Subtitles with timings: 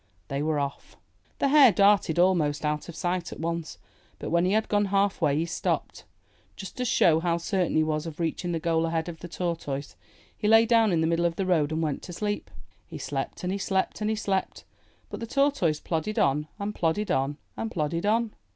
[0.29, 0.97] They were off!
[1.37, 3.77] The Hare darted almost out of sight at once,
[4.17, 6.05] but when he had gone half way, he stopped.
[6.55, 9.95] Just to show how certain he was of reaching the goal ahead of the Tortoise,
[10.35, 12.49] he lay down in the middle of the road and went to sleep.
[12.87, 14.63] He slept and he slept and he slept,
[15.11, 18.33] but the Tortoise plodded on and plodded on and plodded on.